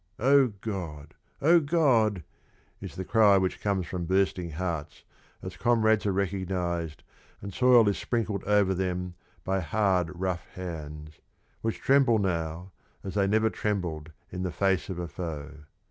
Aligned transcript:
"Oh, 0.17 0.47
God! 0.61 1.13
oh, 1.43 1.59
God!" 1.59 2.23
is 2.79 2.95
the 2.95 3.05
cry 3.05 3.37
which 3.37 3.61
comes 3.61 3.85
from 3.85 4.05
bursting 4.05 4.49
hearts 4.49 5.03
as 5.43 5.55
comrades 5.57 6.07
are 6.07 6.11
recognised, 6.11 7.03
and 7.39 7.53
soil 7.53 7.87
is 7.87 7.99
sprinkled 7.99 8.43
over 8.45 8.73
them 8.73 9.13
by 9.43 9.59
hard, 9.59 10.09
rough 10.19 10.47
hands, 10.55 11.19
which 11.61 11.81
tremble 11.81 12.17
now 12.17 12.71
as 13.03 13.13
they 13.13 13.27
never 13.27 13.51
trembled 13.51 14.11
in 14.31 14.41
the 14.41 14.51
face 14.51 14.89
of 14.89 14.97
a 14.97 15.07
foe. 15.07 15.51